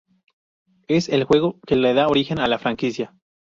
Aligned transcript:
Es 0.87 1.09
el 1.09 1.25
juego 1.25 1.59
que 1.67 1.75
le 1.75 1.93
da 1.93 2.07
origen 2.07 2.39
a 2.39 2.47
la 2.47 2.57
franquicia. 2.57 3.13